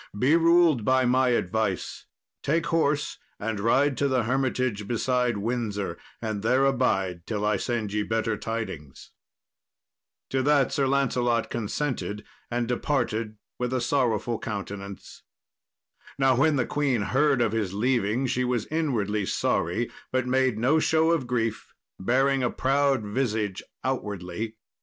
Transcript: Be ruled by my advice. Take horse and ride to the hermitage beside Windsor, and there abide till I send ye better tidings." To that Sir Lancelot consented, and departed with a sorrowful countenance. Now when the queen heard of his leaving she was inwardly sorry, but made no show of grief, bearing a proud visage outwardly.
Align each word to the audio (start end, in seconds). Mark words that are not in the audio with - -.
Be 0.17 0.35
ruled 0.35 0.83
by 0.83 1.05
my 1.05 1.29
advice. 1.29 2.05
Take 2.41 2.65
horse 2.73 3.19
and 3.39 3.59
ride 3.59 3.97
to 3.97 4.07
the 4.07 4.23
hermitage 4.23 4.87
beside 4.87 5.37
Windsor, 5.37 5.95
and 6.19 6.41
there 6.41 6.65
abide 6.65 7.27
till 7.27 7.45
I 7.45 7.57
send 7.57 7.93
ye 7.93 8.01
better 8.01 8.35
tidings." 8.35 9.11
To 10.31 10.41
that 10.41 10.71
Sir 10.71 10.87
Lancelot 10.87 11.51
consented, 11.51 12.25
and 12.49 12.67
departed 12.67 13.37
with 13.59 13.71
a 13.73 13.79
sorrowful 13.79 14.39
countenance. 14.39 15.21
Now 16.17 16.35
when 16.35 16.55
the 16.55 16.65
queen 16.65 17.03
heard 17.03 17.39
of 17.39 17.51
his 17.51 17.75
leaving 17.75 18.25
she 18.25 18.43
was 18.43 18.65
inwardly 18.71 19.27
sorry, 19.27 19.91
but 20.11 20.25
made 20.25 20.57
no 20.57 20.79
show 20.79 21.11
of 21.11 21.27
grief, 21.27 21.75
bearing 21.99 22.41
a 22.41 22.49
proud 22.49 23.03
visage 23.03 23.61
outwardly. 23.83 24.55